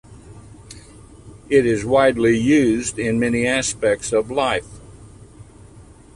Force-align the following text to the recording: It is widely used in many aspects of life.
It 1.47 1.63
is 1.63 1.85
widely 1.85 2.35
used 2.35 2.97
in 2.97 3.19
many 3.19 3.45
aspects 3.45 4.11
of 4.11 4.31
life. 4.31 4.65